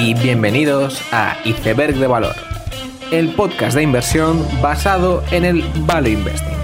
y 0.00 0.14
bienvenidos 0.14 1.02
a 1.10 1.36
Iceberg 1.44 1.96
de 1.96 2.06
Valor, 2.06 2.36
el 3.10 3.30
podcast 3.34 3.74
de 3.74 3.82
inversión 3.82 4.46
basado 4.62 5.24
en 5.32 5.44
el 5.44 5.64
Value 5.86 6.10
Investing. 6.10 6.56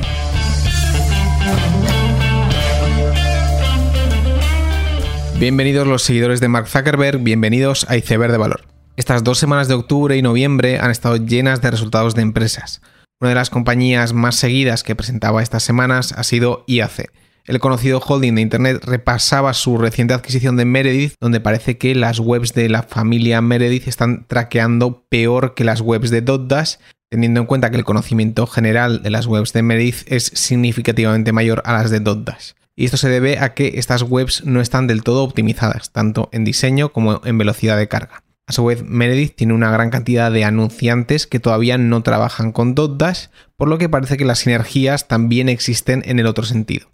Bienvenidos 5.41 5.89
los 5.89 6.05
seguidores 6.05 6.39
de 6.39 6.47
Mark 6.47 6.69
Zuckerberg, 6.69 7.19
bienvenidos 7.19 7.91
a 7.91 7.97
Iceberg 7.97 8.31
de 8.31 8.39
Valor. 8.39 8.67
Estas 8.97 9.25
dos 9.25 9.39
semanas 9.39 9.67
de 9.67 9.75
octubre 9.75 10.17
y 10.17 10.23
noviembre 10.23 10.79
han 10.79 10.93
estado 10.93 11.17
llenas 11.17 11.61
de 11.61 11.73
resultados 11.73 12.15
de 12.15 12.23
empresas. 12.23 12.83
Una 13.21 13.31
de 13.31 13.35
las 13.35 13.51
compañías 13.51 14.13
más 14.13 14.37
seguidas 14.37 14.85
que 14.85 14.95
presentaba 14.95 15.43
estas 15.43 15.65
semanas 15.65 16.13
ha 16.13 16.23
sido 16.23 16.63
IAC 16.69 17.11
el 17.47 17.61
conocido 17.61 18.01
holding 18.01 18.35
de 18.35 18.41
Internet 18.41 18.85
repasaba 18.85 19.53
su 19.53 19.77
reciente 19.77 20.15
adquisición 20.15 20.57
de 20.57 20.65
Meredith, 20.65 21.15
donde 21.21 21.41
parece 21.41 21.77
que 21.77 21.95
las 21.95 22.19
webs 22.19 22.55
de 22.55 22.71
la 22.71 22.83
familia 22.83 23.43
Meredith 23.43 23.87
están 23.87 24.25
traqueando 24.27 25.05
peor 25.11 25.55
que 25.55 25.65
las 25.65 25.83
webs 25.83 26.11
de 26.11 26.23
Dotdash, 26.23 26.77
teniendo 27.11 27.41
en 27.41 27.47
cuenta 27.47 27.71
que 27.71 27.77
el 27.77 27.85
conocimiento 27.85 28.47
general 28.47 29.03
de 29.03 29.11
las 29.11 29.27
webs 29.27 29.53
de 29.53 29.63
Meredith 29.63 30.07
es 30.07 30.25
significativamente 30.35 31.33
mayor 31.33 31.63
a 31.67 31.75
las 31.75 31.91
de 31.91 32.01
Dotdash. 32.01 32.53
Y 32.77 32.87
esto 32.87 32.97
se 32.97 33.11
debe 33.11 33.39
a 33.39 33.53
que 33.53 33.75
estas 33.77 34.03
webs 34.03 34.45
no 34.47 34.63
están 34.63 34.87
del 34.87 35.03
todo 35.03 35.23
optimizadas, 35.23 35.93
tanto 35.93 36.31
en 36.33 36.45
diseño 36.45 36.93
como 36.93 37.21
en 37.25 37.37
velocidad 37.37 37.77
de 37.77 37.89
carga. 37.89 38.25
A 38.47 38.53
su 38.53 38.65
vez, 38.65 38.83
Meredith 38.83 39.37
tiene 39.37 39.53
una 39.53 39.71
gran 39.71 39.91
cantidad 39.91 40.33
de 40.33 40.45
anunciantes 40.45 41.27
que 41.27 41.41
todavía 41.41 41.77
no 41.77 42.03
trabajan 42.03 42.53
con 42.53 42.75
Dotdash, 42.75 43.27
por 43.57 43.69
lo 43.69 43.77
que 43.77 43.91
parece 43.91 44.17
que 44.17 44.25
las 44.25 44.41
sinergias 44.41 45.09
también 45.09 45.51
existen 45.51 46.03
en 46.07 46.19
el 46.19 46.27
otro 46.27 46.45
sentido 46.45 46.94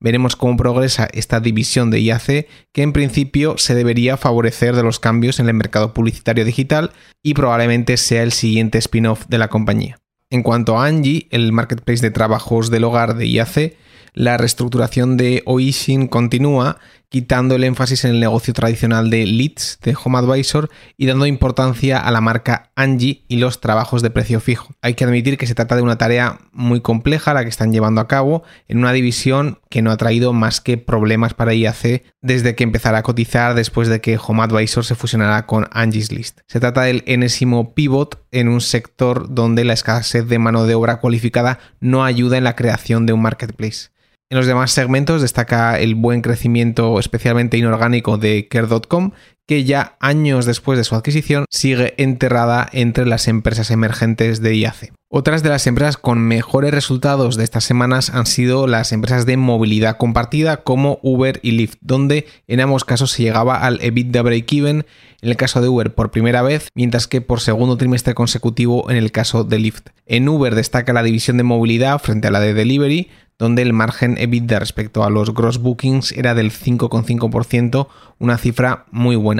veremos 0.00 0.36
cómo 0.36 0.56
progresa 0.56 1.08
esta 1.12 1.40
división 1.40 1.90
de 1.90 2.00
IAC 2.00 2.46
que 2.72 2.82
en 2.82 2.92
principio 2.92 3.58
se 3.58 3.74
debería 3.74 4.16
favorecer 4.16 4.74
de 4.76 4.82
los 4.82 5.00
cambios 5.00 5.40
en 5.40 5.48
el 5.48 5.54
mercado 5.54 5.94
publicitario 5.94 6.44
digital 6.44 6.92
y 7.22 7.34
probablemente 7.34 7.96
sea 7.96 8.22
el 8.22 8.32
siguiente 8.32 8.78
spin-off 8.78 9.26
de 9.28 9.38
la 9.38 9.48
compañía. 9.48 9.98
En 10.30 10.42
cuanto 10.42 10.78
a 10.78 10.86
Angie, 10.86 11.26
el 11.30 11.52
marketplace 11.52 12.02
de 12.02 12.10
trabajos 12.10 12.70
del 12.70 12.84
hogar 12.84 13.16
de 13.16 13.26
IAC, 13.26 13.76
la 14.14 14.36
reestructuración 14.36 15.16
de 15.16 15.42
Oishin 15.46 16.08
continúa 16.08 16.78
quitando 17.08 17.54
el 17.54 17.64
énfasis 17.64 18.04
en 18.04 18.12
el 18.12 18.20
negocio 18.20 18.52
tradicional 18.52 19.10
de 19.10 19.26
leads 19.26 19.78
de 19.82 19.96
Home 20.02 20.18
Advisor 20.18 20.68
y 20.96 21.06
dando 21.06 21.26
importancia 21.26 21.98
a 21.98 22.10
la 22.10 22.20
marca 22.20 22.70
Angie 22.76 23.24
y 23.28 23.36
los 23.36 23.60
trabajos 23.60 24.02
de 24.02 24.10
precio 24.10 24.40
fijo. 24.40 24.74
Hay 24.82 24.94
que 24.94 25.04
admitir 25.04 25.38
que 25.38 25.46
se 25.46 25.54
trata 25.54 25.76
de 25.76 25.82
una 25.82 25.98
tarea 25.98 26.40
muy 26.52 26.80
compleja 26.80 27.34
la 27.34 27.42
que 27.42 27.48
están 27.50 27.72
llevando 27.72 28.00
a 28.00 28.08
cabo 28.08 28.42
en 28.66 28.78
una 28.78 28.92
división 28.92 29.58
que 29.70 29.82
no 29.82 29.90
ha 29.90 29.96
traído 29.96 30.32
más 30.32 30.60
que 30.60 30.76
problemas 30.76 31.34
para 31.34 31.54
IAC 31.54 32.02
desde 32.20 32.54
que 32.54 32.64
empezara 32.64 32.98
a 32.98 33.02
cotizar 33.02 33.54
después 33.54 33.88
de 33.88 34.00
que 34.00 34.18
Home 34.18 34.42
Advisor 34.42 34.84
se 34.84 34.94
fusionara 34.94 35.46
con 35.46 35.68
Angie's 35.72 36.12
List. 36.12 36.40
Se 36.46 36.60
trata 36.60 36.82
del 36.82 37.02
enésimo 37.06 37.74
pivot 37.74 38.24
en 38.32 38.48
un 38.48 38.60
sector 38.60 39.32
donde 39.32 39.64
la 39.64 39.72
escasez 39.72 40.28
de 40.28 40.38
mano 40.38 40.66
de 40.66 40.74
obra 40.74 41.00
cualificada 41.00 41.58
no 41.80 42.04
ayuda 42.04 42.36
en 42.36 42.44
la 42.44 42.56
creación 42.56 43.06
de 43.06 43.12
un 43.12 43.22
marketplace. 43.22 43.90
En 44.30 44.36
los 44.36 44.46
demás 44.46 44.72
segmentos 44.72 45.22
destaca 45.22 45.78
el 45.78 45.94
buen 45.94 46.20
crecimiento 46.20 46.98
especialmente 46.98 47.56
inorgánico 47.56 48.18
de 48.18 48.46
Care.com, 48.46 49.12
que 49.48 49.64
ya 49.64 49.96
años 49.98 50.44
después 50.44 50.78
de 50.78 50.84
su 50.84 50.94
adquisición 50.94 51.46
sigue 51.50 51.94
enterrada 51.96 52.68
entre 52.70 53.06
las 53.06 53.26
empresas 53.28 53.70
emergentes 53.70 54.42
de 54.42 54.54
IAC. 54.54 54.92
Otras 55.10 55.42
de 55.42 55.48
las 55.48 55.66
empresas 55.66 55.96
con 55.96 56.20
mejores 56.20 56.70
resultados 56.70 57.36
de 57.36 57.44
estas 57.44 57.64
semanas 57.64 58.10
han 58.10 58.26
sido 58.26 58.66
las 58.66 58.92
empresas 58.92 59.24
de 59.24 59.38
movilidad 59.38 59.96
compartida 59.96 60.58
como 60.58 60.98
Uber 61.02 61.40
y 61.42 61.52
Lyft, 61.52 61.78
donde 61.80 62.26
en 62.46 62.60
ambos 62.60 62.84
casos 62.84 63.12
se 63.12 63.22
llegaba 63.22 63.56
al 63.56 63.80
EBITDA 63.80 64.20
break-even 64.20 64.84
en 65.22 65.28
el 65.30 65.36
caso 65.36 65.62
de 65.62 65.68
Uber 65.68 65.94
por 65.94 66.10
primera 66.10 66.42
vez, 66.42 66.68
mientras 66.74 67.06
que 67.06 67.22
por 67.22 67.40
segundo 67.40 67.78
trimestre 67.78 68.14
consecutivo 68.14 68.90
en 68.90 68.98
el 68.98 69.10
caso 69.12 69.44
de 69.44 69.58
Lyft. 69.58 69.88
En 70.04 70.28
Uber 70.28 70.54
destaca 70.54 70.92
la 70.92 71.02
división 71.02 71.38
de 71.38 71.44
movilidad 71.44 71.98
frente 72.00 72.28
a 72.28 72.30
la 72.30 72.40
de 72.40 72.52
delivery, 72.52 73.08
donde 73.38 73.62
el 73.62 73.72
margen 73.72 74.16
EBITDA 74.18 74.58
respecto 74.58 75.04
a 75.04 75.10
los 75.10 75.32
gross 75.32 75.58
bookings 75.58 76.12
era 76.12 76.34
del 76.34 76.50
5,5%, 76.50 77.86
una 78.18 78.36
cifra 78.36 78.86
muy 78.90 79.16
buena. 79.16 79.37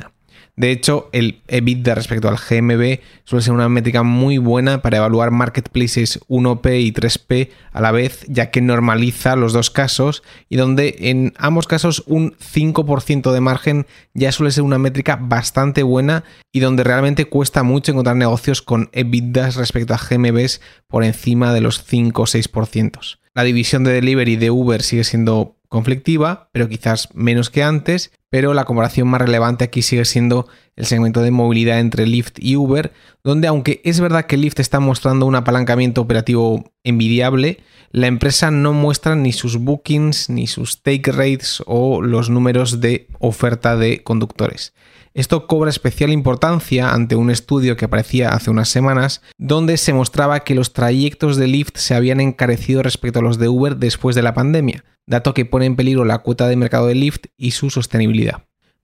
De 0.58 0.72
hecho, 0.72 1.08
el 1.12 1.40
EBITDA 1.46 1.94
respecto 1.94 2.28
al 2.28 2.36
GMB 2.36 2.98
suele 3.22 3.44
ser 3.44 3.52
una 3.52 3.68
métrica 3.68 4.02
muy 4.02 4.38
buena 4.38 4.82
para 4.82 4.96
evaluar 4.96 5.30
marketplaces 5.30 6.18
1P 6.26 6.82
y 6.82 6.92
3P 6.92 7.50
a 7.70 7.80
la 7.80 7.92
vez, 7.92 8.24
ya 8.26 8.50
que 8.50 8.60
normaliza 8.60 9.36
los 9.36 9.52
dos 9.52 9.70
casos 9.70 10.24
y 10.48 10.56
donde 10.56 10.96
en 10.98 11.32
ambos 11.38 11.68
casos 11.68 12.02
un 12.08 12.32
5% 12.38 13.30
de 13.30 13.40
margen 13.40 13.86
ya 14.14 14.32
suele 14.32 14.50
ser 14.50 14.64
una 14.64 14.78
métrica 14.78 15.14
bastante 15.14 15.84
buena 15.84 16.24
y 16.50 16.58
donde 16.58 16.82
realmente 16.82 17.26
cuesta 17.26 17.62
mucho 17.62 17.92
encontrar 17.92 18.16
negocios 18.16 18.60
con 18.60 18.90
EBITDAs 18.92 19.54
respecto 19.54 19.94
a 19.94 19.98
GMBs 19.98 20.60
por 20.88 21.04
encima 21.04 21.54
de 21.54 21.60
los 21.60 21.84
5 21.84 22.20
o 22.20 22.26
6%. 22.26 23.18
La 23.32 23.44
división 23.44 23.84
de 23.84 23.92
delivery 23.92 24.34
de 24.34 24.50
Uber 24.50 24.82
sigue 24.82 25.04
siendo 25.04 25.56
conflictiva, 25.68 26.48
pero 26.52 26.68
quizás 26.68 27.10
menos 27.14 27.50
que 27.50 27.62
antes, 27.62 28.10
pero 28.30 28.54
la 28.54 28.64
comparación 28.64 29.08
más 29.08 29.20
relevante 29.20 29.64
aquí 29.64 29.82
sigue 29.82 30.04
siendo 30.04 30.46
el 30.76 30.86
segmento 30.86 31.22
de 31.22 31.30
movilidad 31.30 31.80
entre 31.80 32.06
Lyft 32.06 32.38
y 32.38 32.56
Uber, 32.56 32.92
donde 33.24 33.48
aunque 33.48 33.80
es 33.84 34.00
verdad 34.00 34.26
que 34.26 34.36
Lyft 34.36 34.60
está 34.60 34.80
mostrando 34.80 35.26
un 35.26 35.34
apalancamiento 35.34 36.00
operativo 36.00 36.64
envidiable, 36.84 37.58
la 37.90 38.06
empresa 38.06 38.50
no 38.50 38.72
muestra 38.74 39.16
ni 39.16 39.32
sus 39.32 39.56
bookings, 39.56 40.28
ni 40.28 40.46
sus 40.46 40.82
take 40.82 41.10
rates 41.10 41.62
o 41.66 42.02
los 42.02 42.28
números 42.28 42.80
de 42.80 43.08
oferta 43.18 43.76
de 43.76 44.02
conductores. 44.02 44.74
Esto 45.14 45.46
cobra 45.46 45.70
especial 45.70 46.12
importancia 46.12 46.92
ante 46.92 47.16
un 47.16 47.30
estudio 47.30 47.76
que 47.76 47.86
aparecía 47.86 48.28
hace 48.28 48.50
unas 48.50 48.68
semanas, 48.68 49.22
donde 49.36 49.76
se 49.78 49.92
mostraba 49.92 50.40
que 50.40 50.54
los 50.54 50.74
trayectos 50.74 51.36
de 51.36 51.48
Lyft 51.48 51.76
se 51.76 51.94
habían 51.94 52.20
encarecido 52.20 52.82
respecto 52.82 53.18
a 53.18 53.22
los 53.22 53.38
de 53.38 53.48
Uber 53.48 53.78
después 53.78 54.14
de 54.14 54.22
la 54.22 54.34
pandemia, 54.34 54.84
dato 55.06 55.34
que 55.34 55.46
pone 55.46 55.66
en 55.66 55.76
peligro 55.76 56.04
la 56.04 56.18
cuota 56.18 56.46
de 56.46 56.56
mercado 56.56 56.86
de 56.86 56.94
Lyft 56.94 57.26
y 57.36 57.52
su 57.52 57.70
sostenibilidad. 57.70 58.17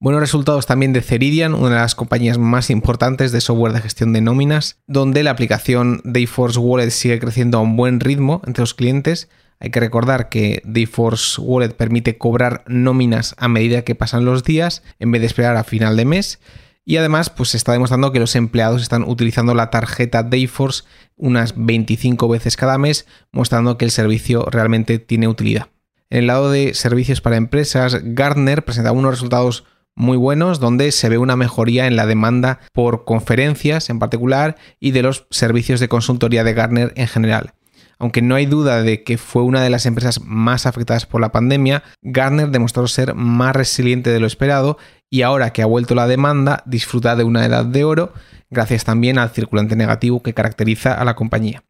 Buenos 0.00 0.20
resultados 0.20 0.66
también 0.66 0.92
de 0.92 1.00
Ceridian, 1.00 1.54
una 1.54 1.76
de 1.76 1.80
las 1.80 1.94
compañías 1.94 2.36
más 2.36 2.68
importantes 2.68 3.32
de 3.32 3.40
software 3.40 3.72
de 3.72 3.80
gestión 3.80 4.12
de 4.12 4.20
nóminas, 4.20 4.78
donde 4.86 5.22
la 5.22 5.30
aplicación 5.30 6.02
Dayforce 6.04 6.58
Wallet 6.58 6.90
sigue 6.90 7.18
creciendo 7.18 7.58
a 7.58 7.62
un 7.62 7.76
buen 7.76 8.00
ritmo 8.00 8.42
entre 8.44 8.62
los 8.62 8.74
clientes, 8.74 9.28
hay 9.60 9.70
que 9.70 9.80
recordar 9.80 10.28
que 10.28 10.60
Dayforce 10.64 11.40
Wallet 11.40 11.70
permite 11.70 12.18
cobrar 12.18 12.64
nóminas 12.66 13.34
a 13.38 13.48
medida 13.48 13.82
que 13.82 13.94
pasan 13.94 14.24
los 14.24 14.44
días 14.44 14.82
en 14.98 15.10
vez 15.10 15.22
de 15.22 15.26
esperar 15.26 15.56
a 15.56 15.64
final 15.64 15.96
de 15.96 16.04
mes. 16.04 16.40
Y 16.84 16.98
además, 16.98 17.30
pues 17.30 17.50
se 17.50 17.56
está 17.56 17.72
demostrando 17.72 18.12
que 18.12 18.20
los 18.20 18.36
empleados 18.36 18.82
están 18.82 19.04
utilizando 19.04 19.54
la 19.54 19.70
tarjeta 19.70 20.22
Dayforce 20.22 20.84
unas 21.16 21.54
25 21.56 22.28
veces 22.28 22.58
cada 22.58 22.76
mes, 22.76 23.06
mostrando 23.32 23.78
que 23.78 23.86
el 23.86 23.90
servicio 23.90 24.44
realmente 24.50 24.98
tiene 24.98 25.28
utilidad. 25.28 25.68
En 26.10 26.18
el 26.18 26.26
lado 26.26 26.50
de 26.50 26.74
servicios 26.74 27.20
para 27.20 27.36
empresas, 27.36 27.98
Gartner 28.02 28.64
presenta 28.64 28.92
unos 28.92 29.12
resultados 29.12 29.64
muy 29.96 30.16
buenos 30.16 30.60
donde 30.60 30.90
se 30.92 31.08
ve 31.08 31.18
una 31.18 31.36
mejoría 31.36 31.86
en 31.86 31.96
la 31.96 32.06
demanda 32.06 32.60
por 32.72 33.04
conferencias 33.04 33.90
en 33.90 33.98
particular 33.98 34.56
y 34.80 34.90
de 34.90 35.02
los 35.02 35.26
servicios 35.30 35.80
de 35.80 35.88
consultoría 35.88 36.44
de 36.44 36.52
Gartner 36.52 36.92
en 36.96 37.06
general. 37.06 37.54
Aunque 37.98 38.22
no 38.22 38.34
hay 38.34 38.46
duda 38.46 38.82
de 38.82 39.04
que 39.04 39.18
fue 39.18 39.42
una 39.42 39.62
de 39.62 39.70
las 39.70 39.86
empresas 39.86 40.20
más 40.20 40.66
afectadas 40.66 41.06
por 41.06 41.20
la 41.20 41.30
pandemia, 41.30 41.84
Gartner 42.02 42.50
demostró 42.50 42.86
ser 42.88 43.14
más 43.14 43.54
resiliente 43.54 44.10
de 44.10 44.20
lo 44.20 44.26
esperado 44.26 44.78
y 45.08 45.22
ahora 45.22 45.52
que 45.52 45.62
ha 45.62 45.66
vuelto 45.66 45.94
la 45.94 46.08
demanda, 46.08 46.62
disfruta 46.66 47.14
de 47.14 47.24
una 47.24 47.46
edad 47.46 47.64
de 47.64 47.84
oro, 47.84 48.12
gracias 48.50 48.84
también 48.84 49.18
al 49.18 49.30
circulante 49.30 49.76
negativo 49.76 50.22
que 50.22 50.34
caracteriza 50.34 50.92
a 50.92 51.04
la 51.04 51.14
compañía. 51.14 51.62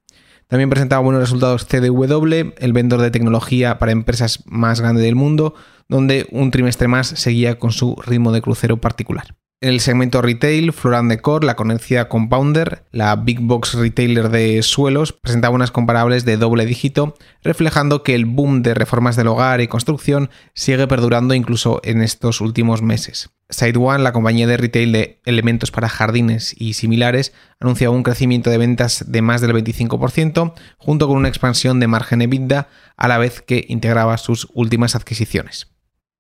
También 0.55 0.71
presentaba 0.71 1.03
buenos 1.03 1.21
resultados 1.21 1.67
CDW, 1.67 2.53
el 2.59 2.73
vendedor 2.73 3.03
de 3.03 3.11
tecnología 3.11 3.81
para 3.81 3.91
empresas 3.91 4.45
más 4.47 4.81
grande 4.81 5.03
del 5.03 5.17
mundo, 5.17 5.57
donde 5.89 6.29
un 6.31 6.53
trimestre 6.53 6.87
más 6.87 7.09
seguía 7.09 7.59
con 7.59 7.73
su 7.73 7.97
ritmo 8.07 8.31
de 8.31 8.41
crucero 8.41 8.81
particular. 8.81 9.35
En 9.65 9.71
el 9.71 9.81
segmento 9.81 10.21
retail, 10.21 10.75
Floran 10.75 11.09
Decor, 11.09 11.43
la 11.43 11.57
conocida 11.57 12.07
Compounder, 12.07 12.85
la 12.91 13.17
big 13.17 13.41
box 13.41 13.73
retailer 13.73 14.29
de 14.29 14.63
suelos, 14.63 15.15
presentaba 15.15 15.55
unas 15.55 15.71
comparables 15.71 16.27
de 16.27 16.37
doble 16.37 16.67
dígito, 16.67 17.15
reflejando 17.43 18.03
que 18.03 18.15
el 18.15 18.27
boom 18.27 18.63
de 18.63 18.75
reformas 18.75 19.17
del 19.17 19.29
hogar 19.29 19.63
y 19.63 19.69
construcción 19.69 20.29
sigue 20.53 20.87
perdurando 20.87 21.33
incluso 21.33 21.81
en 21.83 22.03
estos 22.03 22.43
últimos 22.43 22.83
meses. 22.83 23.31
SideOne, 23.49 24.03
la 24.03 24.13
compañía 24.13 24.47
de 24.47 24.59
retail 24.59 24.93
de 24.93 25.23
elementos 25.25 25.71
para 25.71 25.89
jardines 25.89 26.55
y 26.59 26.75
similares, 26.75 27.33
anunciaba 27.59 27.95
un 27.95 28.03
crecimiento 28.03 28.51
de 28.51 28.59
ventas 28.59 29.05
de 29.09 29.23
más 29.23 29.41
del 29.41 29.53
25%, 29.53 30.53
junto 30.77 31.09
con 31.09 31.17
una 31.17 31.29
expansión 31.29 31.81
de 31.81 31.87
margen 31.87 32.21
EBITDA 32.21 32.69
a 32.99 33.09
la 33.09 33.17
vez 33.17 33.41
que 33.41 33.65
integraba 33.69 34.19
sus 34.19 34.49
últimas 34.53 34.95
adquisiciones. 34.95 35.74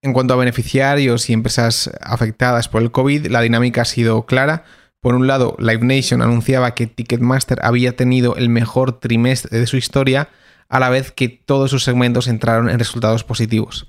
En 0.04 0.12
cuanto 0.12 0.34
a 0.34 0.36
beneficiarios 0.36 1.30
y 1.30 1.32
empresas 1.32 1.90
afectadas 2.02 2.68
por 2.68 2.82
el 2.82 2.90
COVID, 2.90 3.28
la 3.28 3.40
dinámica 3.40 3.80
ha 3.80 3.86
sido 3.86 4.26
clara. 4.26 4.64
Por 5.00 5.14
un 5.14 5.26
lado, 5.26 5.56
Live 5.58 5.82
Nation 5.82 6.20
anunciaba 6.20 6.74
que 6.74 6.86
Ticketmaster 6.86 7.58
había 7.62 7.96
tenido 7.96 8.36
el 8.36 8.50
mejor 8.50 9.00
trimestre 9.00 9.58
de 9.58 9.66
su 9.66 9.78
historia, 9.78 10.28
a 10.68 10.78
la 10.78 10.90
vez 10.90 11.10
que 11.10 11.30
todos 11.30 11.70
sus 11.70 11.84
segmentos 11.84 12.28
entraron 12.28 12.68
en 12.68 12.78
resultados 12.78 13.24
positivos. 13.24 13.86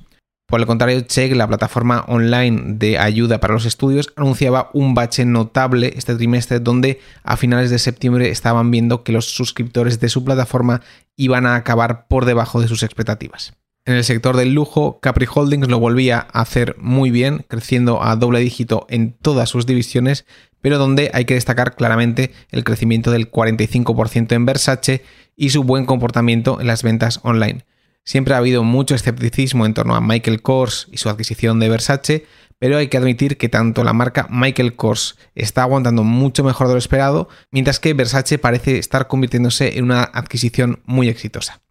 Por 0.48 0.62
el 0.62 0.66
contrario, 0.66 1.02
Check, 1.02 1.36
la 1.36 1.50
plataforma 1.50 2.06
online 2.08 2.76
de 2.78 2.98
ayuda 2.98 3.42
para 3.42 3.54
los 3.54 3.66
estudios, 3.66 4.14
anunciaba 4.16 4.70
un 4.72 4.94
bache 4.94 5.26
notable 5.26 5.96
este 5.98 6.16
trimestre 6.16 6.62
donde 6.62 7.02
a 7.24 7.36
finales 7.36 7.72
de 7.72 7.80
septiembre 7.80 8.30
estaban 8.30 8.72
viendo 8.72 9.04
que 9.04 9.12
los 9.12 9.26
suscriptores 9.26 10.00
de 10.00 10.08
su 10.08 10.24
plataforma 10.24 10.82
iban 11.18 11.46
a 11.46 11.56
acabar 11.56 12.08
por 12.08 12.24
debajo 12.24 12.62
de 12.62 12.70
sus 12.70 12.84
expectativas. 12.84 13.54
En 13.88 13.94
el 13.94 14.04
sector 14.04 14.36
del 14.36 14.52
lujo, 14.52 15.00
Capri 15.00 15.28
Holdings 15.32 15.68
lo 15.68 15.78
volvía 15.78 16.28
a 16.34 16.42
hacer 16.42 16.76
muy 16.80 17.12
bien, 17.12 17.46
creciendo 17.48 18.02
a 18.02 18.16
doble 18.16 18.40
dígito 18.40 18.88
en 18.90 19.14
todas 19.14 19.48
sus 19.48 19.68
divisiones, 19.68 20.26
pero 20.60 20.80
donde 20.80 21.12
hay 21.14 21.26
que 21.26 21.36
destacar 21.36 21.76
claramente 21.76 22.32
el 22.50 22.64
crecimiento 22.64 23.12
del 23.12 23.30
45% 23.30 24.32
en 24.32 24.46
Versace 24.48 25.04
y 25.36 25.52
su 25.52 25.64
buen 25.64 25.86
comportamiento 25.86 26.60
en 26.60 26.66
las 26.66 26.82
ventas 26.82 27.20
online. 27.22 27.64
Siempre 28.04 28.34
ha 28.34 28.38
habido 28.38 28.64
mucho 28.64 28.96
escepticismo 28.96 29.68
en 29.68 29.76
torno 29.76 29.96
a 29.96 30.02
Michael 30.02 30.42
Kors 30.42 30.88
y 30.92 30.98
su 30.98 31.10
adquisición 31.10 31.60
de 31.60 31.70
Versace, 31.70 32.26
pero 32.58 32.78
hay 32.78 32.88
que 32.88 32.98
admitir 32.98 33.38
que 33.38 33.50
tanto 33.50 33.84
la 33.84 33.94
marca 33.94 34.26
Michael 34.32 34.76
Kors 34.76 35.16
está 35.36 35.62
aguantando 35.62 36.04
mucho 36.04 36.44
mejor 36.44 36.68
de 36.68 36.74
lo 36.74 36.80
esperado, 36.80 37.30
mientras 37.52 37.80
que 37.80 37.94
Versace 37.94 38.40
parece 38.40 38.80
estar 38.80 39.08
convirtiéndose 39.08 39.78
en 39.78 39.84
una 39.84 40.02
adquisición 40.02 40.82
muy 40.86 41.08
exitosa. 41.08 41.62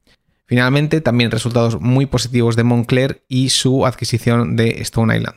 Finalmente, 0.47 1.01
también 1.01 1.31
resultados 1.31 1.81
muy 1.81 2.07
positivos 2.07 2.57
de 2.57 2.65
Moncler 2.65 3.25
y 3.29 3.49
su 3.49 3.87
adquisición 3.87 4.57
de 4.57 4.83
Stone 4.83 5.17
Island. 5.17 5.37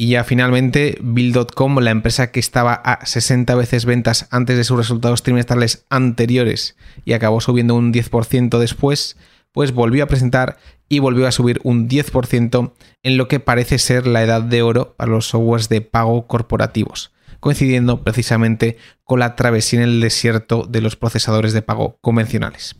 Y 0.00 0.10
ya 0.10 0.22
finalmente, 0.22 0.96
Bill.com, 1.02 1.78
la 1.80 1.90
empresa 1.90 2.30
que 2.30 2.38
estaba 2.38 2.72
a 2.72 3.04
60 3.04 3.52
veces 3.56 3.84
ventas 3.84 4.28
antes 4.30 4.56
de 4.56 4.62
sus 4.62 4.76
resultados 4.76 5.24
trimestrales 5.24 5.86
anteriores 5.90 6.76
y 7.04 7.14
acabó 7.14 7.40
subiendo 7.40 7.74
un 7.74 7.92
10% 7.92 8.58
después, 8.58 9.16
pues 9.50 9.72
volvió 9.72 10.04
a 10.04 10.06
presentar 10.06 10.58
y 10.88 11.00
volvió 11.00 11.26
a 11.26 11.32
subir 11.32 11.58
un 11.64 11.88
10% 11.88 12.74
en 13.02 13.16
lo 13.16 13.26
que 13.26 13.40
parece 13.40 13.78
ser 13.78 14.06
la 14.06 14.22
edad 14.22 14.40
de 14.40 14.62
oro 14.62 14.94
para 14.96 15.10
los 15.10 15.26
softwares 15.26 15.68
de 15.68 15.80
pago 15.80 16.28
corporativos, 16.28 17.10
coincidiendo 17.40 18.04
precisamente 18.04 18.76
con 19.02 19.18
la 19.18 19.34
travesía 19.34 19.80
en 19.80 19.88
el 19.88 20.00
desierto 20.00 20.64
de 20.64 20.80
los 20.80 20.94
procesadores 20.94 21.52
de 21.52 21.62
pago 21.62 21.98
convencionales. 22.00 22.76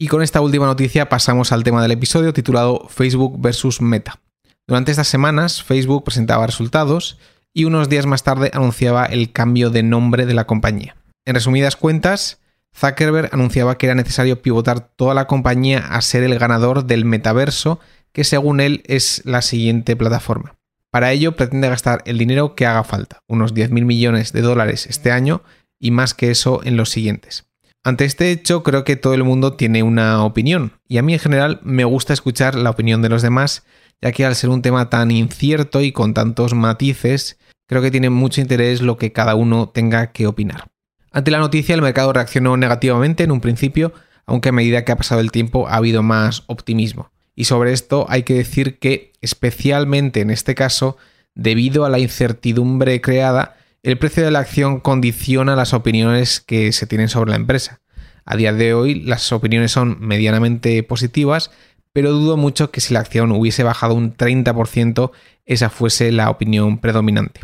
Y 0.00 0.06
con 0.06 0.22
esta 0.22 0.40
última 0.40 0.66
noticia 0.66 1.08
pasamos 1.08 1.50
al 1.50 1.64
tema 1.64 1.82
del 1.82 1.90
episodio 1.90 2.32
titulado 2.32 2.86
Facebook 2.88 3.40
versus 3.40 3.80
Meta. 3.80 4.20
Durante 4.64 4.92
estas 4.92 5.08
semanas 5.08 5.64
Facebook 5.64 6.04
presentaba 6.04 6.46
resultados 6.46 7.18
y 7.52 7.64
unos 7.64 7.88
días 7.88 8.06
más 8.06 8.22
tarde 8.22 8.52
anunciaba 8.54 9.06
el 9.06 9.32
cambio 9.32 9.70
de 9.70 9.82
nombre 9.82 10.24
de 10.24 10.34
la 10.34 10.46
compañía. 10.46 10.94
En 11.24 11.34
resumidas 11.34 11.74
cuentas, 11.74 12.40
Zuckerberg 12.76 13.30
anunciaba 13.32 13.76
que 13.76 13.86
era 13.86 13.96
necesario 13.96 14.40
pivotar 14.40 14.78
toda 14.78 15.14
la 15.14 15.26
compañía 15.26 15.80
a 15.80 16.00
ser 16.00 16.22
el 16.22 16.38
ganador 16.38 16.84
del 16.84 17.04
metaverso, 17.04 17.80
que 18.12 18.22
según 18.22 18.60
él 18.60 18.84
es 18.86 19.22
la 19.24 19.42
siguiente 19.42 19.96
plataforma. 19.96 20.54
Para 20.92 21.10
ello 21.10 21.34
pretende 21.34 21.70
gastar 21.70 22.02
el 22.06 22.18
dinero 22.18 22.54
que 22.54 22.66
haga 22.66 22.84
falta, 22.84 23.24
unos 23.26 23.52
10.000 23.52 23.84
millones 23.84 24.32
de 24.32 24.42
dólares 24.42 24.86
este 24.86 25.10
año 25.10 25.42
y 25.80 25.90
más 25.90 26.14
que 26.14 26.30
eso 26.30 26.60
en 26.62 26.76
los 26.76 26.88
siguientes. 26.90 27.47
Ante 27.88 28.04
este 28.04 28.30
hecho 28.30 28.62
creo 28.62 28.84
que 28.84 28.96
todo 28.96 29.14
el 29.14 29.24
mundo 29.24 29.54
tiene 29.54 29.82
una 29.82 30.22
opinión 30.22 30.72
y 30.88 30.98
a 30.98 31.02
mí 31.02 31.14
en 31.14 31.18
general 31.18 31.58
me 31.62 31.84
gusta 31.84 32.12
escuchar 32.12 32.54
la 32.54 32.68
opinión 32.68 33.00
de 33.00 33.08
los 33.08 33.22
demás, 33.22 33.64
ya 34.02 34.12
que 34.12 34.26
al 34.26 34.36
ser 34.36 34.50
un 34.50 34.60
tema 34.60 34.90
tan 34.90 35.10
incierto 35.10 35.80
y 35.80 35.90
con 35.90 36.12
tantos 36.12 36.52
matices, 36.52 37.38
creo 37.66 37.80
que 37.80 37.90
tiene 37.90 38.10
mucho 38.10 38.42
interés 38.42 38.82
lo 38.82 38.98
que 38.98 39.12
cada 39.12 39.36
uno 39.36 39.70
tenga 39.70 40.12
que 40.12 40.26
opinar. 40.26 40.66
Ante 41.12 41.30
la 41.30 41.38
noticia, 41.38 41.74
el 41.74 41.80
mercado 41.80 42.12
reaccionó 42.12 42.58
negativamente 42.58 43.24
en 43.24 43.30
un 43.30 43.40
principio, 43.40 43.94
aunque 44.26 44.50
a 44.50 44.52
medida 44.52 44.84
que 44.84 44.92
ha 44.92 44.96
pasado 44.96 45.22
el 45.22 45.32
tiempo 45.32 45.66
ha 45.66 45.76
habido 45.76 46.02
más 46.02 46.42
optimismo. 46.46 47.10
Y 47.34 47.44
sobre 47.44 47.72
esto 47.72 48.04
hay 48.10 48.22
que 48.22 48.34
decir 48.34 48.78
que, 48.78 49.14
especialmente 49.22 50.20
en 50.20 50.28
este 50.28 50.54
caso, 50.54 50.98
debido 51.34 51.86
a 51.86 51.88
la 51.88 52.00
incertidumbre 52.00 53.00
creada, 53.00 53.56
el 53.82 53.98
precio 53.98 54.24
de 54.24 54.30
la 54.30 54.40
acción 54.40 54.80
condiciona 54.80 55.56
las 55.56 55.72
opiniones 55.72 56.40
que 56.40 56.72
se 56.72 56.86
tienen 56.86 57.08
sobre 57.08 57.30
la 57.30 57.36
empresa. 57.36 57.80
A 58.24 58.36
día 58.36 58.52
de 58.52 58.74
hoy 58.74 58.96
las 58.96 59.32
opiniones 59.32 59.72
son 59.72 59.98
medianamente 60.00 60.82
positivas, 60.82 61.50
pero 61.92 62.12
dudo 62.12 62.36
mucho 62.36 62.70
que 62.70 62.80
si 62.80 62.92
la 62.92 63.00
acción 63.00 63.32
hubiese 63.32 63.62
bajado 63.62 63.94
un 63.94 64.16
30%, 64.16 65.10
esa 65.46 65.70
fuese 65.70 66.12
la 66.12 66.28
opinión 66.28 66.78
predominante. 66.78 67.40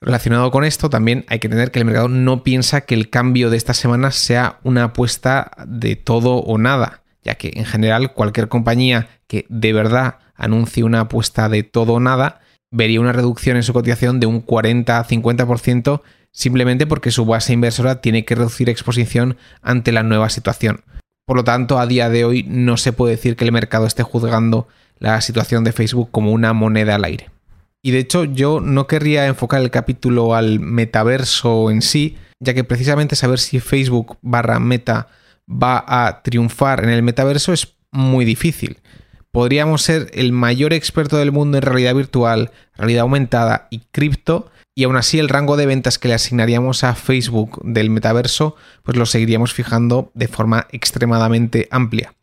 Relacionado 0.00 0.50
con 0.50 0.64
esto, 0.64 0.88
también 0.88 1.24
hay 1.28 1.38
que 1.38 1.48
tener 1.48 1.70
que 1.70 1.80
el 1.80 1.84
mercado 1.84 2.08
no 2.08 2.42
piensa 2.42 2.82
que 2.82 2.94
el 2.94 3.10
cambio 3.10 3.50
de 3.50 3.56
esta 3.56 3.74
semana 3.74 4.10
sea 4.10 4.60
una 4.62 4.84
apuesta 4.84 5.50
de 5.66 5.96
todo 5.96 6.36
o 6.36 6.58
nada, 6.58 7.02
ya 7.22 7.34
que 7.34 7.52
en 7.54 7.64
general 7.64 8.12
cualquier 8.12 8.48
compañía 8.48 9.08
que 9.26 9.46
de 9.48 9.72
verdad 9.72 10.18
anuncie 10.34 10.84
una 10.84 11.00
apuesta 11.00 11.48
de 11.48 11.62
todo 11.62 11.94
o 11.94 12.00
nada 12.00 12.40
vería 12.70 13.00
una 13.00 13.12
reducción 13.12 13.56
en 13.56 13.62
su 13.62 13.72
cotización 13.72 14.20
de 14.20 14.26
un 14.26 14.44
40-50% 14.44 16.02
simplemente 16.32 16.86
porque 16.86 17.10
su 17.10 17.24
base 17.24 17.54
inversora 17.54 18.00
tiene 18.02 18.24
que 18.24 18.34
reducir 18.34 18.68
exposición 18.68 19.38
ante 19.62 19.92
la 19.92 20.02
nueva 20.02 20.28
situación. 20.28 20.84
Por 21.26 21.38
lo 21.38 21.44
tanto, 21.44 21.78
a 21.78 21.86
día 21.86 22.08
de 22.10 22.24
hoy 22.24 22.44
no 22.46 22.76
se 22.76 22.92
puede 22.92 23.16
decir 23.16 23.36
que 23.36 23.44
el 23.44 23.52
mercado 23.52 23.86
esté 23.86 24.02
juzgando 24.02 24.68
la 24.98 25.20
situación 25.20 25.64
de 25.64 25.72
Facebook 25.72 26.10
como 26.10 26.32
una 26.32 26.52
moneda 26.52 26.94
al 26.94 27.04
aire. 27.04 27.30
Y 27.82 27.90
de 27.92 28.00
hecho 28.00 28.24
yo 28.24 28.60
no 28.60 28.86
querría 28.86 29.26
enfocar 29.26 29.62
el 29.62 29.70
capítulo 29.70 30.34
al 30.34 30.60
metaverso 30.60 31.70
en 31.70 31.82
sí, 31.82 32.16
ya 32.40 32.52
que 32.52 32.64
precisamente 32.64 33.16
saber 33.16 33.38
si 33.38 33.60
Facebook 33.60 34.18
barra 34.22 34.60
meta 34.60 35.08
va 35.48 35.84
a 35.86 36.22
triunfar 36.22 36.84
en 36.84 36.90
el 36.90 37.02
metaverso 37.02 37.52
es 37.52 37.76
muy 37.92 38.24
difícil. 38.24 38.78
Podríamos 39.36 39.82
ser 39.82 40.10
el 40.14 40.32
mayor 40.32 40.72
experto 40.72 41.18
del 41.18 41.30
mundo 41.30 41.58
en 41.58 41.62
realidad 41.62 41.94
virtual, 41.94 42.52
realidad 42.74 43.02
aumentada 43.02 43.68
y 43.68 43.80
cripto, 43.92 44.50
y 44.74 44.84
aún 44.84 44.96
así 44.96 45.18
el 45.18 45.28
rango 45.28 45.58
de 45.58 45.66
ventas 45.66 45.98
que 45.98 46.08
le 46.08 46.14
asignaríamos 46.14 46.84
a 46.84 46.94
Facebook 46.94 47.60
del 47.62 47.90
metaverso, 47.90 48.56
pues 48.82 48.96
lo 48.96 49.04
seguiríamos 49.04 49.52
fijando 49.52 50.10
de 50.14 50.28
forma 50.28 50.68
extremadamente 50.72 51.68
amplia. 51.70 52.14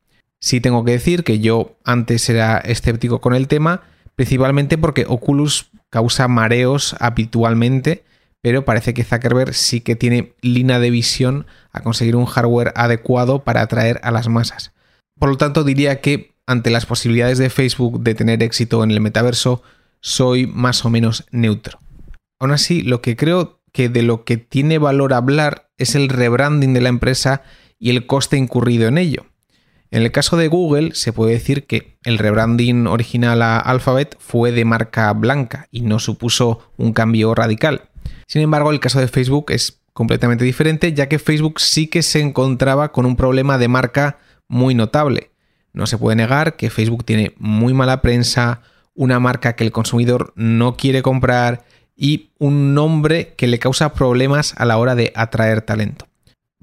Sí 0.42 0.60
tengo 0.60 0.84
que 0.84 0.94
decir 0.94 1.24
que 1.24 1.38
yo 1.38 1.78
antes 1.84 2.28
era 2.30 2.58
escéptico 2.58 3.22
con 3.22 3.36
el 3.36 3.48
tema, 3.48 3.84
principalmente 4.16 4.80
porque 4.80 5.06
Oculus 5.08 5.70
causa 5.92 6.28
mareos 6.28 6.96
habitualmente, 7.00 8.06
pero 8.42 8.66
parece 8.66 8.96
que 8.96 9.04
Zuckerberg 9.04 9.54
sí 9.54 9.82
que 9.82 9.96
tiene 9.96 10.34
línea 10.42 10.80
de 10.80 10.90
visión 10.90 11.46
a 11.72 11.82
conseguir 11.82 12.16
un 12.16 12.26
hardware 12.26 12.74
adecuado 12.76 13.44
para 13.44 13.62
atraer 13.62 14.00
a 14.02 14.10
las 14.10 14.30
masas. 14.30 14.74
Por 15.20 15.30
lo 15.30 15.38
tanto, 15.38 15.64
diría 15.64 16.02
que 16.02 16.33
ante 16.46 16.70
las 16.70 16.86
posibilidades 16.86 17.38
de 17.38 17.50
Facebook 17.50 18.02
de 18.02 18.16
tener 18.16 18.44
éxito 18.44 18.84
en 18.84 18.92
el 18.92 19.02
metaverso, 19.02 19.64
soy 20.02 20.48
más 20.48 20.86
o 20.86 20.90
menos 20.90 21.26
neutro. 21.32 21.80
Aún 22.40 22.52
así, 22.52 22.82
lo 22.82 23.02
que 23.02 23.16
creo 23.16 23.62
que 23.72 23.90
de 23.90 24.04
lo 24.04 24.24
que 24.26 24.38
tiene 24.38 24.78
valor 24.78 25.14
hablar 25.14 25.70
es 25.78 25.96
el 25.96 26.10
rebranding 26.10 26.74
de 26.74 26.82
la 26.82 26.90
empresa 26.90 27.42
y 27.80 27.90
el 27.90 28.06
coste 28.06 28.38
incurrido 28.38 28.88
en 28.88 28.98
ello. 28.98 29.26
En 29.92 30.02
el 30.02 30.12
caso 30.12 30.38
de 30.38 30.48
Google, 30.48 30.96
se 30.96 31.14
puede 31.14 31.34
decir 31.34 31.68
que 31.68 31.98
el 32.04 32.18
rebranding 32.18 32.88
original 32.88 33.42
a 33.42 33.60
Alphabet 33.60 34.18
fue 34.20 34.52
de 34.52 34.66
marca 34.66 35.12
blanca 35.14 35.68
y 35.72 35.82
no 35.82 36.00
supuso 36.00 36.72
un 36.78 36.94
cambio 36.94 37.36
radical. 37.36 37.90
Sin 38.28 38.42
embargo, 38.42 38.72
el 38.72 38.80
caso 38.80 39.00
de 39.00 39.08
Facebook 39.08 39.52
es 39.52 39.82
completamente 39.94 40.46
diferente, 40.46 40.94
ya 40.94 41.08
que 41.08 41.20
Facebook 41.20 41.60
sí 41.60 41.88
que 41.88 42.02
se 42.02 42.20
encontraba 42.22 42.92
con 42.92 43.06
un 43.06 43.16
problema 43.16 43.58
de 43.58 43.68
marca 43.68 44.18
muy 44.48 44.74
notable. 44.74 45.33
No 45.74 45.88
se 45.88 45.98
puede 45.98 46.16
negar 46.16 46.56
que 46.56 46.70
Facebook 46.70 47.04
tiene 47.04 47.34
muy 47.38 47.74
mala 47.74 48.02
prensa, 48.02 48.62
una 48.94 49.20
marca 49.20 49.56
que 49.56 49.64
el 49.64 49.72
consumidor 49.72 50.34
no 50.36 50.78
quiere 50.78 51.02
comprar 51.02 51.66
y 51.96 52.30
un 52.38 52.74
nombre 52.74 53.34
que 53.36 53.48
le 53.48 53.60
causa 53.60 53.94
problemas 53.94 54.54
a 54.58 54.66
la 54.66 54.78
hora 54.78 54.96
de 54.96 55.12
atraer 55.16 55.62
talento. 55.62 56.08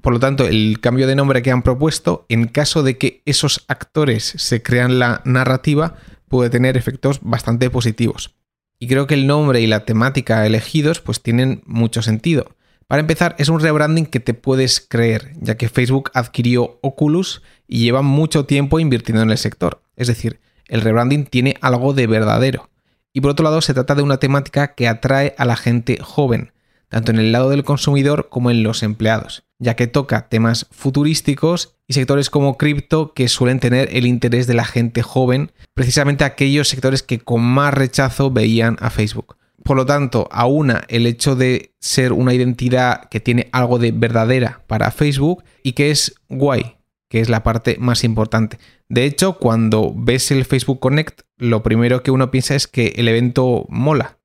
Por 0.01 0.13
lo 0.13 0.19
tanto, 0.19 0.47
el 0.47 0.79
cambio 0.81 1.07
de 1.07 1.15
nombre 1.15 1.41
que 1.41 1.51
han 1.51 1.61
propuesto, 1.61 2.25
en 2.27 2.47
caso 2.47 2.83
de 2.83 2.97
que 2.97 3.21
esos 3.25 3.65
actores 3.67 4.33
se 4.37 4.63
crean 4.63 4.97
la 4.97 5.21
narrativa, 5.25 5.95
puede 6.27 6.49
tener 6.49 6.75
efectos 6.75 7.19
bastante 7.21 7.69
positivos. 7.69 8.33
Y 8.79 8.87
creo 8.87 9.05
que 9.05 9.13
el 9.13 9.27
nombre 9.27 9.61
y 9.61 9.67
la 9.67 9.85
temática 9.85 10.45
elegidos 10.45 11.01
pues 11.01 11.21
tienen 11.21 11.61
mucho 11.65 12.01
sentido. 12.01 12.55
Para 12.91 12.99
empezar, 12.99 13.37
es 13.37 13.47
un 13.47 13.61
rebranding 13.61 14.05
que 14.05 14.19
te 14.19 14.33
puedes 14.33 14.81
creer, 14.81 15.31
ya 15.39 15.55
que 15.55 15.69
Facebook 15.69 16.11
adquirió 16.13 16.77
Oculus 16.81 17.41
y 17.65 17.79
lleva 17.79 18.01
mucho 18.01 18.43
tiempo 18.43 18.81
invirtiendo 18.81 19.21
en 19.21 19.29
el 19.31 19.37
sector. 19.37 19.81
Es 19.95 20.07
decir, 20.07 20.41
el 20.67 20.81
rebranding 20.81 21.25
tiene 21.25 21.55
algo 21.61 21.93
de 21.93 22.05
verdadero. 22.05 22.69
Y 23.13 23.21
por 23.21 23.31
otro 23.31 23.45
lado, 23.45 23.61
se 23.61 23.73
trata 23.73 23.95
de 23.95 24.01
una 24.01 24.17
temática 24.17 24.75
que 24.75 24.89
atrae 24.89 25.33
a 25.37 25.45
la 25.45 25.55
gente 25.55 25.99
joven, 26.01 26.51
tanto 26.89 27.11
en 27.11 27.19
el 27.19 27.31
lado 27.31 27.49
del 27.49 27.63
consumidor 27.63 28.27
como 28.27 28.51
en 28.51 28.61
los 28.61 28.83
empleados 28.83 29.45
ya 29.61 29.75
que 29.75 29.85
toca 29.85 30.27
temas 30.27 30.65
futurísticos 30.71 31.75
y 31.87 31.93
sectores 31.93 32.31
como 32.31 32.57
cripto 32.57 33.13
que 33.13 33.27
suelen 33.27 33.59
tener 33.59 33.95
el 33.95 34.07
interés 34.07 34.47
de 34.47 34.55
la 34.55 34.65
gente 34.65 35.03
joven, 35.03 35.51
precisamente 35.75 36.23
aquellos 36.23 36.67
sectores 36.67 37.03
que 37.03 37.19
con 37.19 37.43
más 37.43 37.71
rechazo 37.71 38.31
veían 38.31 38.77
a 38.79 38.89
Facebook. 38.89 39.37
Por 39.63 39.77
lo 39.77 39.85
tanto, 39.85 40.27
aúna 40.31 40.83
el 40.87 41.05
hecho 41.05 41.35
de 41.35 41.75
ser 41.79 42.13
una 42.13 42.33
identidad 42.33 43.09
que 43.09 43.19
tiene 43.19 43.49
algo 43.51 43.79
de 43.79 43.91
verdadera 43.91 44.63
para 44.67 44.91
Facebook 44.91 45.43
y 45.63 45.73
que 45.73 45.91
es 45.91 46.15
guay, 46.29 46.77
que 47.09 47.19
es 47.19 47.29
la 47.29 47.43
parte 47.43 47.77
más 47.79 48.03
importante. 48.03 48.57
De 48.89 49.05
hecho, 49.05 49.37
cuando 49.37 49.93
ves 49.95 50.31
el 50.31 50.45
Facebook 50.45 50.79
Connect, 50.79 51.21
lo 51.37 51.63
primero 51.63 52.03
que 52.03 52.11
uno 52.11 52.31
piensa 52.31 52.55
es 52.55 52.67
que 52.67 52.93
el 52.97 53.07
evento 53.07 53.65
mola. 53.69 54.17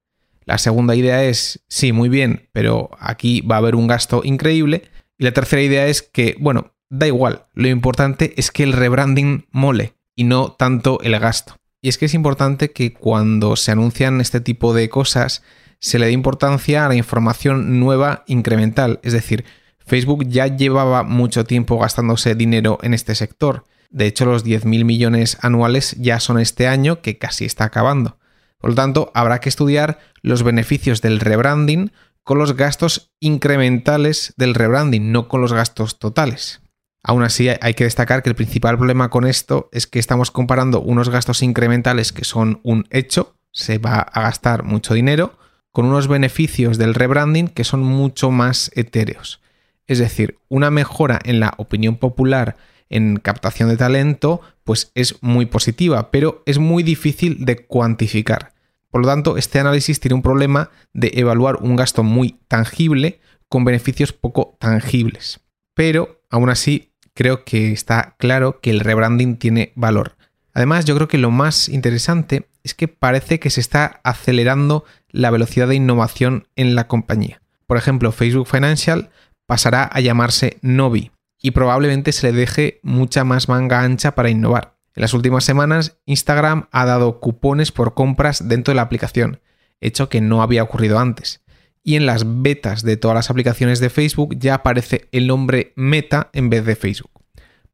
La 0.45 0.59
segunda 0.59 0.95
idea 0.95 1.25
es, 1.25 1.65
sí, 1.69 1.93
muy 1.93 2.09
bien, 2.09 2.49
pero 2.53 2.91
aquí 2.99 3.41
va 3.41 3.57
a 3.57 3.59
haber 3.59 3.75
un 3.75 3.89
gasto 3.89 4.23
increíble. 4.25 4.83
Y 5.19 5.25
la 5.25 5.33
tercera 5.33 5.61
idea 5.61 5.87
es 5.87 6.03
que, 6.03 6.37
bueno, 6.39 6.75
da 6.89 7.07
igual, 7.07 7.47
lo 7.55 7.69
importante 7.69 8.33
es 8.37 8.51
que 8.51 8.63
el 8.63 8.73
rebranding 8.73 9.47
mole 9.51 9.95
y 10.15 10.25
no 10.25 10.53
tanto 10.53 11.01
el 11.03 11.19
gasto. 11.19 11.57
Y 11.87 11.89
es 11.89 11.99
que 11.99 12.07
es 12.07 12.15
importante 12.15 12.73
que 12.73 12.93
cuando 12.93 13.55
se 13.55 13.71
anuncian 13.71 14.21
este 14.21 14.41
tipo 14.41 14.75
de 14.75 14.89
cosas 14.89 15.45
se 15.79 16.01
le 16.01 16.07
dé 16.07 16.11
importancia 16.11 16.85
a 16.85 16.89
la 16.89 16.97
información 16.97 17.79
nueva 17.79 18.25
incremental. 18.27 18.99
Es 19.05 19.13
decir, 19.13 19.45
Facebook 19.87 20.27
ya 20.27 20.49
llevaba 20.49 21.05
mucho 21.05 21.45
tiempo 21.45 21.79
gastándose 21.79 22.35
dinero 22.35 22.81
en 22.83 22.93
este 22.93 23.15
sector. 23.15 23.67
De 23.91 24.07
hecho, 24.07 24.25
los 24.25 24.45
10.000 24.45 24.85
millones 24.85 25.39
anuales 25.43 25.95
ya 26.01 26.19
son 26.19 26.41
este 26.41 26.67
año 26.67 27.03
que 27.03 27.19
casi 27.19 27.45
está 27.45 27.67
acabando. 27.67 28.19
Por 28.59 28.71
lo 28.71 28.75
tanto, 28.75 29.13
habrá 29.15 29.39
que 29.39 29.49
estudiar 29.49 30.01
los 30.23 30.43
beneficios 30.43 31.03
del 31.03 31.21
rebranding 31.21 31.93
con 32.25 32.39
los 32.39 32.57
gastos 32.57 33.13
incrementales 33.21 34.35
del 34.37 34.57
rebranding, 34.57 35.13
no 35.13 35.29
con 35.29 35.41
los 35.41 35.53
gastos 35.53 36.01
totales. 36.01 36.63
Aún 37.09 37.23
así, 37.23 37.49
hay 37.49 37.75
que 37.75 37.85
destacar 37.85 38.25
que 38.25 38.31
el 38.31 38.35
principal 38.35 38.77
problema 38.77 39.11
con 39.11 39.29
esto 39.29 39.69
es 39.71 39.87
que 39.87 40.01
estamos 40.01 40.33
comparando 40.33 40.81
unos 40.81 41.09
gastos 41.09 41.41
incrementales 41.41 42.13
que 42.13 42.25
son 42.25 42.59
un 42.65 42.89
hecho, 42.91 43.37
se 43.53 43.79
va 43.79 44.01
a 44.01 44.23
gastar 44.23 44.65
mucho 44.65 44.93
dinero, 44.93 45.39
con 45.71 45.85
unos 45.85 46.09
beneficios 46.09 46.79
del 46.79 46.95
rebranding 46.95 47.47
que 47.47 47.63
son 47.63 47.85
mucho 47.85 48.33
más 48.33 48.73
etéreos. 48.75 49.41
Es 49.87 50.01
decir, 50.01 50.41
una 50.49 50.73
mejora 50.73 51.21
en 51.23 51.39
la 51.39 51.55
opinión 51.59 51.95
popular 51.95 52.57
en 52.89 53.19
captación 53.19 53.69
de 53.69 53.77
talento, 53.77 54.41
pues 54.65 54.91
es 54.97 55.23
muy 55.23 55.47
positiva, 55.47 56.11
pero 56.11 56.43
es 56.45 56.59
muy 56.59 56.83
difícil 56.83 57.45
de 57.45 57.67
cuantificar. 57.67 58.53
Por 58.91 59.03
lo 59.03 59.07
tanto, 59.07 59.37
este 59.37 59.61
análisis 59.61 60.01
tiene 60.01 60.17
un 60.17 60.23
problema 60.23 60.71
de 60.93 61.13
evaluar 61.15 61.59
un 61.63 61.77
gasto 61.77 62.03
muy 62.03 62.41
tangible 62.49 63.21
con 63.49 63.65
beneficios 63.65 64.13
poco 64.13 64.57
tangibles. 64.59 65.39
Pero, 65.75 66.21
aún 66.31 66.51
así, 66.51 66.96
creo 67.17 67.45
que 67.45 67.73
está 67.73 68.15
claro 68.19 68.61
que 68.61 68.71
el 68.71 68.81
rebranding 68.81 69.39
tiene 69.39 69.73
valor. 69.75 70.17
Además, 70.53 70.85
yo 70.85 70.95
creo 70.95 71.09
que 71.09 71.19
lo 71.19 71.31
más 71.31 71.69
interesante 71.69 72.47
es 72.63 72.75
que 72.75 72.89
parece 72.89 73.41
que 73.41 73.51
se 73.51 73.61
está 73.61 74.01
acelerando 74.05 74.85
la 75.11 75.31
velocidad 75.31 75.67
de 75.67 75.75
innovación 75.75 76.47
en 76.57 76.75
la 76.75 76.87
compañía. 76.87 77.43
Por 77.67 77.79
ejemplo, 77.79 78.13
Facebook 78.13 78.47
Financial 78.47 79.11
pasará 79.47 79.85
a 79.85 80.01
llamarse 80.01 80.59
Novi 80.63 81.11
y 81.41 81.53
probablemente 81.53 82.13
se 82.13 82.31
le 82.31 82.39
deje 82.39 82.81
mucha 82.83 83.25
más 83.25 83.49
manga 83.49 83.81
ancha 83.83 84.15
para 84.15 84.31
innovar. 84.31 84.77
En 84.95 85.03
las 85.03 85.15
últimas 85.15 85.45
semanas, 85.45 85.99
Instagram 86.07 86.69
ha 86.71 86.85
dado 86.85 87.21
cupones 87.21 87.73
por 87.73 87.95
compras 87.95 88.49
dentro 88.49 88.73
de 88.73 88.77
la 88.77 88.83
aplicación, 88.83 89.41
hecho 89.81 90.09
que 90.09 90.21
no 90.21 90.43
había 90.43 90.63
ocurrido 90.63 90.99
antes. 90.99 91.43
Y 91.87 91.95
en 91.95 92.05
las 92.05 92.25
betas 92.43 92.83
de 92.83 92.97
todas 92.97 93.15
las 93.15 93.31
aplicaciones 93.31 93.79
de 93.79 93.91
Facebook 93.91 94.37
ya 94.37 94.55
aparece 94.55 95.09
el 95.13 95.29
nombre 95.29 95.73
Meta 95.77 96.31
en 96.33 96.51
vez 96.51 96.65
de 96.65 96.75
Facebook. 96.75 97.13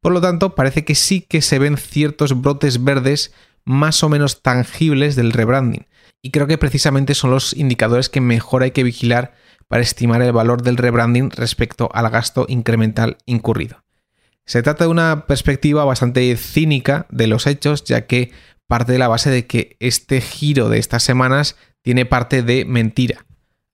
Por 0.01 0.13
lo 0.13 0.21
tanto, 0.21 0.53
parece 0.53 0.85
que 0.85 0.93
sí 0.93 1.21
que 1.21 1.41
se 1.41 1.57
ven 1.57 1.77
ciertos 1.77 2.39
brotes 2.39 2.83
verdes 2.83 3.33
más 3.65 4.03
o 4.03 4.09
menos 4.09 4.43
tangibles 4.43 5.15
del 5.15 5.31
rebranding. 5.31 5.87
Y 6.21 6.29
creo 6.29 6.45
que 6.45 6.59
precisamente 6.59 7.15
son 7.15 7.31
los 7.31 7.53
indicadores 7.53 8.09
que 8.09 8.21
mejor 8.21 8.61
hay 8.61 8.69
que 8.69 8.83
vigilar 8.83 9.33
para 9.67 9.81
estimar 9.81 10.21
el 10.21 10.31
valor 10.31 10.61
del 10.61 10.77
rebranding 10.77 11.31
respecto 11.31 11.89
al 11.91 12.07
gasto 12.11 12.45
incremental 12.47 13.17
incurrido. 13.25 13.83
Se 14.45 14.61
trata 14.61 14.83
de 14.83 14.91
una 14.91 15.25
perspectiva 15.25 15.85
bastante 15.85 16.37
cínica 16.37 17.07
de 17.09 17.25
los 17.25 17.47
hechos, 17.47 17.83
ya 17.83 18.05
que 18.05 18.31
parte 18.67 18.91
de 18.91 18.99
la 18.99 19.07
base 19.07 19.31
de 19.31 19.47
que 19.47 19.75
este 19.79 20.21
giro 20.21 20.69
de 20.69 20.77
estas 20.77 21.01
semanas 21.01 21.55
tiene 21.81 22.05
parte 22.05 22.43
de 22.43 22.63
mentira. 22.65 23.25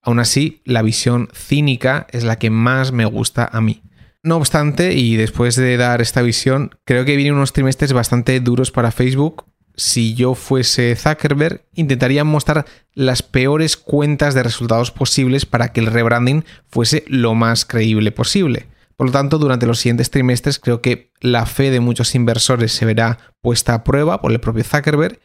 Aún 0.02 0.18
así, 0.18 0.62
la 0.64 0.82
visión 0.82 1.28
cínica 1.32 2.06
es 2.10 2.24
la 2.24 2.36
que 2.36 2.50
más 2.50 2.92
me 2.92 3.04
gusta 3.04 3.48
a 3.52 3.60
mí. 3.60 3.82
No 4.22 4.36
obstante, 4.36 4.94
y 4.94 5.16
después 5.16 5.56
de 5.56 5.76
dar 5.76 6.00
esta 6.00 6.22
visión, 6.22 6.74
creo 6.84 7.04
que 7.04 7.16
vienen 7.16 7.34
unos 7.34 7.52
trimestres 7.52 7.92
bastante 7.92 8.38
duros 8.40 8.70
para 8.70 8.90
Facebook 8.90 9.44
si 9.80 10.14
yo 10.14 10.34
fuese 10.34 10.94
Zuckerberg, 10.94 11.64
intentaría 11.74 12.22
mostrar 12.22 12.66
las 12.92 13.22
peores 13.22 13.76
cuentas 13.76 14.34
de 14.34 14.42
resultados 14.42 14.90
posibles 14.90 15.46
para 15.46 15.72
que 15.72 15.80
el 15.80 15.86
rebranding 15.86 16.44
fuese 16.68 17.04
lo 17.06 17.34
más 17.34 17.64
creíble 17.64 18.12
posible. 18.12 18.66
Por 18.96 19.06
lo 19.06 19.12
tanto, 19.12 19.38
durante 19.38 19.64
los 19.64 19.78
siguientes 19.78 20.10
trimestres 20.10 20.58
creo 20.58 20.82
que 20.82 21.12
la 21.20 21.46
fe 21.46 21.70
de 21.70 21.80
muchos 21.80 22.14
inversores 22.14 22.72
se 22.72 22.84
verá 22.84 23.18
puesta 23.40 23.72
a 23.72 23.84
prueba 23.84 24.20
por 24.20 24.32
el 24.32 24.40
propio 24.40 24.64
Zuckerberg 24.64 25.18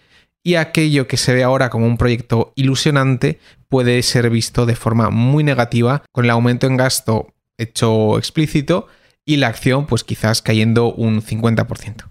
y 0.45 0.55
aquello 0.55 1.07
que 1.07 1.17
se 1.17 1.33
ve 1.33 1.43
ahora 1.43 1.71
como 1.71 1.87
un 1.87 1.97
proyecto 1.97 2.53
ilusionante 2.55 3.39
puede 3.67 4.01
ser 4.03 4.29
visto 4.29 4.67
de 4.67 4.75
forma 4.75 5.09
muy 5.09 5.43
negativa 5.43 6.03
con 6.11 6.25
el 6.25 6.31
aumento 6.31 6.67
en 6.67 6.77
gasto 6.77 7.33
hecho 7.57 8.19
explícito 8.19 8.85
y 9.25 9.37
la 9.37 9.47
acción 9.47 9.87
pues 9.87 10.03
quizás 10.03 10.43
cayendo 10.43 10.93
un 10.93 11.23
50%. 11.23 12.09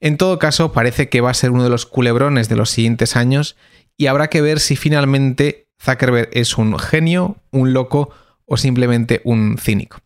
En 0.00 0.18
todo 0.18 0.38
caso, 0.38 0.72
parece 0.72 1.08
que 1.08 1.22
va 1.22 1.30
a 1.30 1.34
ser 1.34 1.52
uno 1.52 1.64
de 1.64 1.70
los 1.70 1.86
culebrones 1.86 2.50
de 2.50 2.56
los 2.56 2.68
siguientes 2.68 3.16
años 3.16 3.56
y 3.96 4.08
habrá 4.08 4.28
que 4.28 4.42
ver 4.42 4.60
si 4.60 4.76
finalmente 4.76 5.68
Zuckerberg 5.82 6.28
es 6.34 6.58
un 6.58 6.78
genio, 6.78 7.38
un 7.50 7.72
loco 7.72 8.10
o 8.44 8.58
simplemente 8.58 9.22
un 9.24 9.56
cínico. 9.56 10.00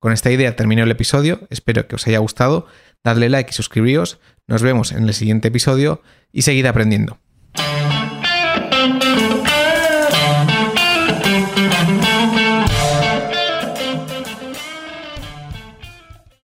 Con 0.00 0.12
esta 0.12 0.32
idea 0.32 0.56
termino 0.56 0.82
el 0.82 0.90
episodio, 0.90 1.46
espero 1.50 1.86
que 1.86 1.94
os 1.94 2.06
haya 2.08 2.18
gustado, 2.18 2.66
dadle 3.04 3.28
like 3.28 3.50
y 3.50 3.54
suscribíos, 3.54 4.18
nos 4.46 4.62
vemos 4.62 4.92
en 4.92 5.04
el 5.04 5.14
siguiente 5.14 5.48
episodio 5.48 6.02
y 6.32 6.42
seguid 6.42 6.66
aprendiendo. 6.66 7.18